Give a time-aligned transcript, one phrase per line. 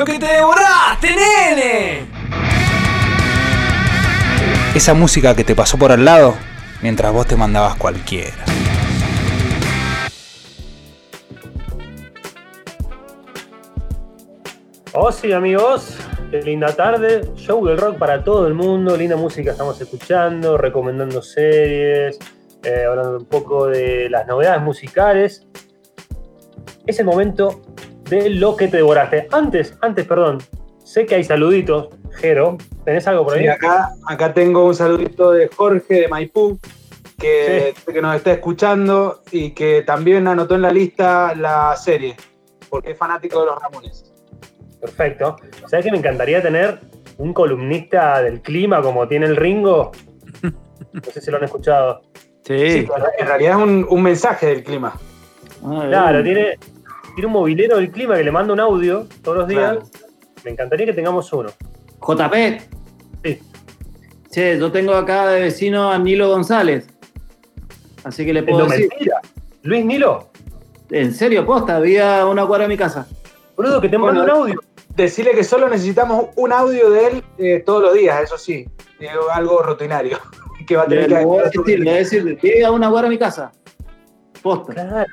[0.00, 2.06] ¡Lo que te devoraste, nene!
[4.74, 6.36] Esa música que te pasó por al lado
[6.80, 8.32] mientras vos te mandabas cualquiera.
[14.94, 15.98] Oh sí amigos,
[16.30, 21.20] qué linda tarde, show del rock para todo el mundo, linda música estamos escuchando, recomendando
[21.20, 22.18] series,
[22.62, 25.46] eh, hablando un poco de las novedades musicales.
[26.86, 27.60] Es el momento
[28.10, 29.28] de lo que te devoraste.
[29.30, 30.38] Antes, antes, perdón,
[30.84, 33.42] sé que hay saluditos, Jero, ¿tenés algo por ahí?
[33.42, 36.58] Sí, acá, acá tengo un saludito de Jorge de Maipú,
[37.18, 42.16] que, que nos está escuchando y que también anotó en la lista la serie,
[42.68, 44.12] porque es fanático de los Ramones.
[44.80, 45.36] Perfecto.
[45.68, 46.80] ¿Sabes que me encantaría tener
[47.18, 49.92] un columnista del clima como tiene el Ringo?
[50.92, 52.02] No sé si lo han escuchado.
[52.42, 52.88] Sí,
[53.18, 54.98] en realidad es un, un mensaje del clima.
[55.60, 56.58] Claro, tiene,
[57.14, 59.78] tiene un movilero del clima que le manda un audio todos los días.
[60.44, 61.50] Me encantaría que tengamos uno.
[62.00, 62.60] JP.
[63.24, 63.38] Sí.
[64.30, 66.86] Che, yo tengo acá de vecino a Nilo González.
[68.04, 68.88] Así que le puedo No, decir.
[68.88, 69.20] mentira.
[69.62, 70.30] Luis Nilo,
[70.90, 73.06] En serio, posta, había una cuadra en mi casa.
[73.56, 74.60] boludo, que te manda Bueno, un audio.
[74.96, 78.66] Decirle que solo necesitamos un audio de él eh, todos los días, eso sí,
[78.98, 80.18] eh, algo rutinario.
[80.66, 82.70] que va a tener Le, que le voy a decir, le voy a decir, llega
[82.70, 83.52] una cuadra en mi casa.
[84.42, 84.72] Posta.
[84.74, 85.06] Claro.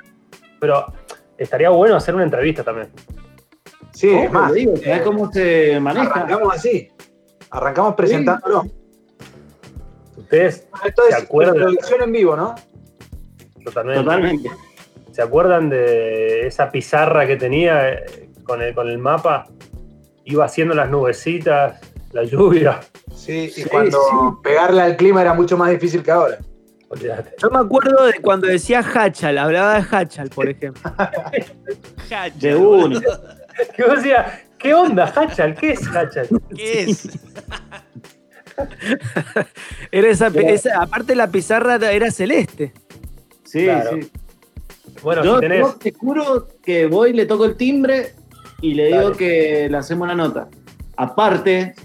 [0.59, 0.86] Pero
[1.38, 2.89] estaría bueno hacer una entrevista también.
[3.91, 6.11] Sí, es más, digo, ¿sabés eh, cómo se maneja?
[6.11, 6.89] arrancamos así.
[7.49, 8.66] Arrancamos presentándolo.
[10.15, 11.55] Ustedes Esto ¿Se es acuerdan?
[11.55, 12.55] producción en vivo, ¿no?
[13.63, 14.03] totalmente.
[14.03, 14.52] Totalmente.
[15.11, 19.47] ¿Se acuerdan de esa pizarra que tenía eh, con el, con el mapa?
[20.25, 21.80] Iba haciendo las nubecitas,
[22.11, 22.80] la lluvia.
[23.15, 24.15] Sí, y Sí, cuando sí.
[24.43, 26.38] pegarle al clima era mucho más difícil que ahora.
[26.89, 27.31] Olvídate.
[27.41, 30.81] Yo me acuerdo de cuando decía Hachal, hablaba de Hachal, por ejemplo.
[32.39, 32.99] De uno.
[33.75, 35.55] Que vos decías, ¿qué onda, Hachal?
[35.55, 36.27] ¿Qué es Hachal?
[36.55, 37.09] ¿Qué es?
[39.91, 42.73] Era esa, esa- aparte la pizarra era celeste.
[43.43, 43.97] Sí, Claro.
[43.99, 44.11] sí.
[45.03, 45.59] Bueno, yo, si tenés.
[45.61, 48.14] yo te juro que voy, le toco el timbre
[48.61, 49.17] y le digo Dale.
[49.17, 50.47] que le hacemos una nota.
[50.95, 51.76] Aparte,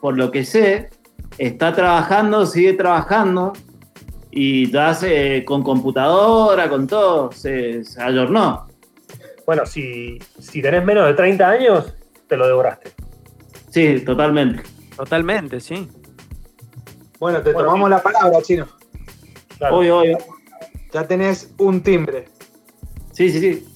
[0.00, 0.88] por lo que sé,
[1.38, 3.52] está trabajando, sigue trabajando
[4.34, 8.66] y ya se, con computadora, con todo, se, se ayornó.
[9.44, 11.94] Bueno, si, si tenés menos de 30 años,
[12.26, 12.92] te lo devoraste.
[13.70, 14.62] Sí, totalmente.
[14.96, 15.86] Totalmente, sí.
[17.20, 18.66] Bueno, te Bueno, tomamos la palabra, chino.
[19.58, 19.78] Claro.
[19.78, 20.18] Obvio, obvio.
[20.92, 22.24] Ya tenés un timbre.
[23.12, 23.68] Sí, sí, sí.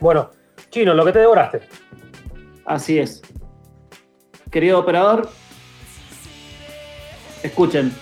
[0.00, 0.30] Bueno,
[0.70, 1.60] Chino, lo que te devoraste.
[2.64, 3.22] Así es.
[4.50, 5.28] Querido operador,
[7.44, 7.92] escuchen.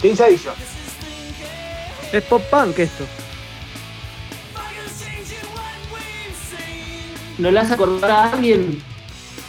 [0.00, 0.54] ¿Qué Edition.
[2.12, 3.04] Es pop punk esto.
[7.38, 8.82] ¿No le hace acordar a alguien?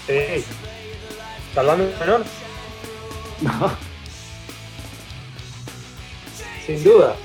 [0.07, 0.43] Sí.
[1.53, 2.25] ¿Salvando el menor?
[3.41, 3.71] No.
[6.65, 7.15] Sin duda.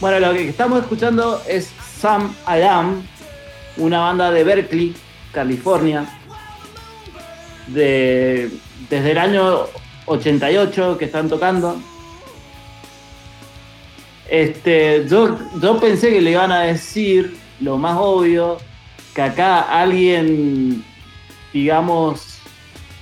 [0.00, 3.02] Bueno, lo que estamos escuchando es Sam Adam,
[3.78, 4.94] una banda de Berkeley,
[5.32, 6.06] California,
[7.68, 8.50] de,
[8.90, 9.66] desde el año
[10.06, 11.76] 88 que están tocando.
[14.28, 18.58] Este, yo, yo pensé que le iban a decir lo más obvio,
[19.14, 20.84] que acá alguien,
[21.52, 22.38] digamos,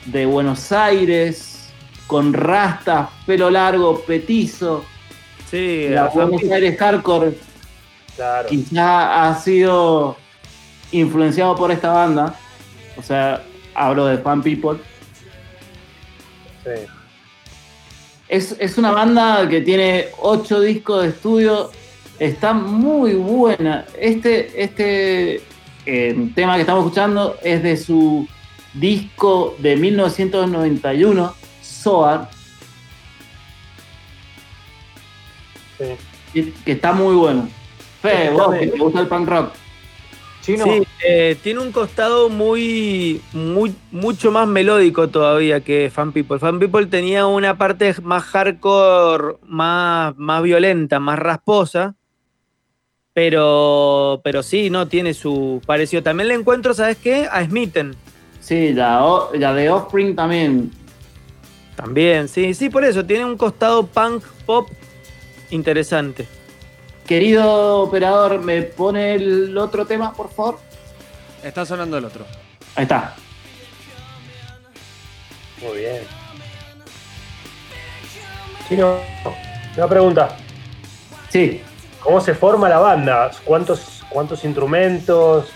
[0.06, 1.72] de Buenos Aires,
[2.06, 4.84] con rastas, pelo largo, petizo,
[5.50, 6.42] Sí, la Buenos.
[6.50, 7.38] Aires Hardcore
[8.16, 8.48] Claro.
[8.48, 10.16] quizá ha sido
[10.92, 12.34] influenciado por esta banda.
[12.96, 13.42] O sea,
[13.74, 14.78] hablo de Fan People.
[16.64, 16.86] Sí.
[18.28, 21.70] Es, es una banda que tiene ocho discos de estudio.
[22.18, 23.84] Está muy buena.
[24.00, 25.42] Este, este
[25.86, 28.26] eh, tema que estamos escuchando es de su
[28.72, 32.28] disco de 1991, Soar,
[35.78, 35.84] sí.
[36.32, 37.48] que que está muy bueno.
[38.02, 39.52] Fe, vos que te gusta el punk rock.
[40.44, 40.64] Chino.
[40.64, 46.38] Sí, eh, tiene un costado muy, muy, mucho más melódico todavía que Fan People.
[46.38, 51.94] Fan People tenía una parte más hardcore, más, más violenta, más rasposa.
[53.14, 56.02] Pero, pero sí, no, tiene su parecido.
[56.02, 57.26] También le encuentro, ¿sabes qué?
[57.30, 57.94] A Smithen.
[58.40, 59.02] Sí, la,
[59.32, 60.70] la de Offspring también.
[61.74, 63.06] También, sí, sí, por eso.
[63.06, 64.68] Tiene un costado punk pop
[65.50, 66.26] interesante.
[67.06, 70.58] Querido operador, ¿me pone el otro tema, por favor?
[71.42, 72.24] Está sonando el otro.
[72.76, 73.14] Ahí está.
[75.62, 76.02] Muy bien.
[78.68, 78.98] Chino,
[79.76, 80.36] Una pregunta.
[81.28, 81.60] Sí,
[82.04, 83.30] ¿Cómo se forma la banda?
[83.44, 85.48] ¿Cuántos, cuántos instrumentos?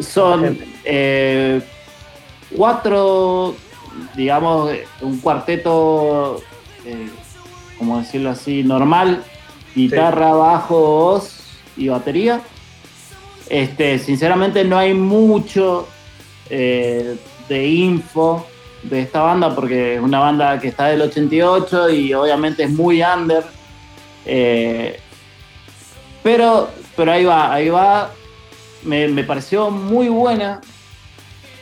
[0.00, 1.60] son eh,
[2.54, 3.56] cuatro,
[4.14, 4.70] digamos,
[5.00, 6.40] un cuarteto,
[6.84, 7.08] eh,
[7.78, 9.24] como decirlo así, normal,
[9.78, 11.40] guitarra, bajo, voz
[11.76, 12.40] y batería.
[13.48, 15.88] Este, sinceramente no hay mucho
[16.50, 17.16] eh,
[17.48, 18.46] de info
[18.82, 23.02] de esta banda porque es una banda que está del 88 y obviamente es muy
[23.02, 23.44] under.
[24.26, 24.98] Eh,
[26.22, 28.10] pero, pero ahí va, ahí va.
[28.84, 30.60] Me, me pareció muy buena.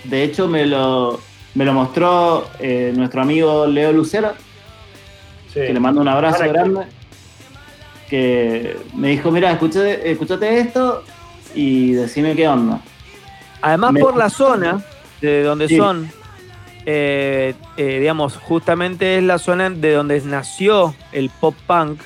[0.04, 1.20] De hecho, me lo,
[1.54, 4.32] me lo mostró eh, nuestro amigo Leo Lucero,
[5.52, 5.60] Sí.
[5.60, 6.82] que le mando un abrazo grande.
[8.08, 11.02] Que me dijo: Mira, escuchate, escuchate esto
[11.54, 12.80] y decime qué onda.
[13.62, 14.84] Además, Me- por la zona
[15.20, 15.76] de donde Sí.
[15.76, 16.10] son,
[16.84, 22.00] eh, eh, digamos, justamente es la zona de donde nació el pop punk.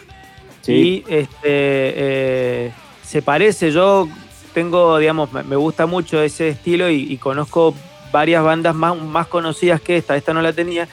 [0.67, 4.09] Y este, eh, se parece, yo
[4.55, 7.75] tengo, digamos, me- me gusta mucho ese estilo y, y conozco
[8.13, 10.87] varias bandas más, más conocidas que esta, esta no la tenía,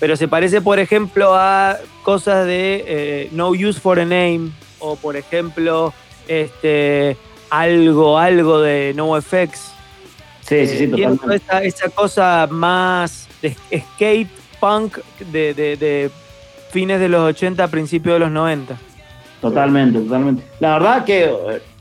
[0.00, 4.96] pero se parece, por ejemplo, a cosas de eh, No Use for a Name o,
[4.96, 5.92] por ejemplo,
[6.28, 7.16] este,
[7.50, 9.72] algo, algo de NoFX.
[10.42, 11.34] Sí, sí, sí, Eh, totalmente.
[11.36, 14.30] esa, esa cosa más de skate
[14.60, 14.98] punk
[15.30, 16.10] de, de- de
[16.70, 18.76] fines de los 80, principios de los 90.
[19.40, 20.42] Totalmente, totalmente.
[20.60, 21.30] La verdad que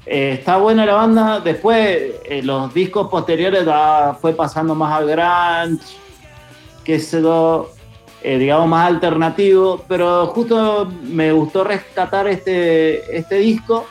[0.05, 1.39] eh, está buena la banda.
[1.39, 5.83] Después, eh, los discos posteriores ya fue pasando más al grunge,
[6.83, 7.71] que se lo,
[8.27, 9.85] eh, digamos, más alternativo.
[9.88, 13.88] Pero justo me gustó rescatar este, este disco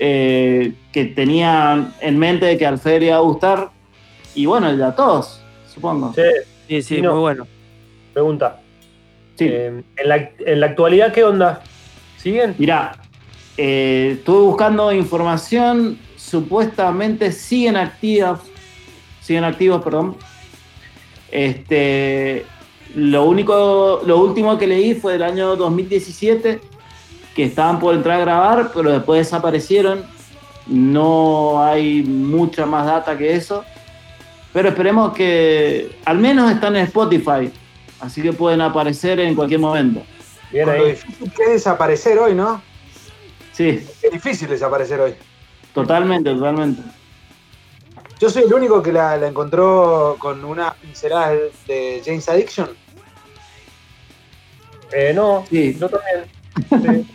[0.00, 3.70] eh, que tenía en mente que al Fede le iba a gustar.
[4.34, 5.40] Y bueno, el de a todos,
[5.72, 6.12] supongo.
[6.66, 7.12] Sí, sí, no.
[7.12, 7.46] muy bueno.
[8.12, 8.60] pregunta.
[9.36, 9.46] Sí.
[9.48, 11.62] Eh, en, la, en la actualidad, ¿qué onda?
[12.16, 12.56] ¿Siguen?
[12.58, 12.96] Mirá,
[13.56, 18.40] eh, estuve buscando información, supuestamente siguen activas,
[19.20, 20.16] siguen activos, perdón.
[21.30, 22.44] Este,
[22.94, 26.60] lo único, lo último que leí fue del año 2017,
[27.34, 30.04] que estaban por entrar a grabar, pero después desaparecieron.
[30.66, 33.64] No hay mucha más data que eso.
[34.52, 37.50] Pero esperemos que al menos están en Spotify,
[38.00, 40.02] así que pueden aparecer en cualquier momento.
[40.50, 40.90] Bien lo ahí.
[40.90, 42.60] difícil que es desaparecer hoy, ¿no?
[43.52, 43.68] Sí,
[44.02, 45.14] Es difícil desaparecer hoy.
[45.72, 46.82] totalmente, totalmente.
[48.20, 51.32] Yo soy el único que la, la encontró con una pincelada
[51.66, 52.68] de James Addiction.
[54.92, 55.76] Eh, no, Sí.
[55.80, 56.26] yo también.
[57.04, 57.10] Sí.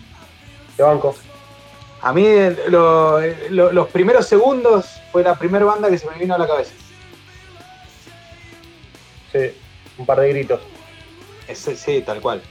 [0.77, 1.15] Te banco.
[2.01, 3.19] A mí el- lo-
[3.49, 6.73] lo- los primeros segundos fue la primera banda que se me vino a la cabeza.
[9.31, 9.39] Sí,
[9.97, 10.61] un par de gritos.
[11.47, 12.41] Ese- sí, tal cual.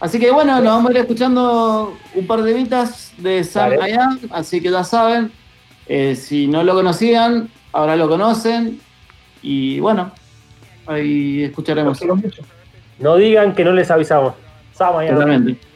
[0.00, 3.90] Así que bueno, nos vamos a ir escuchando un par de vitas de Sam Dale.
[3.90, 5.30] I Am, así que ya saben,
[5.86, 8.80] eh, si no lo conocían, ahora lo conocen
[9.42, 10.12] y bueno,
[10.86, 12.00] ahí escucharemos.
[12.98, 14.34] No digan que no les avisamos.
[15.04, 15.14] Ya.
[15.14, 15.71] Totalmente.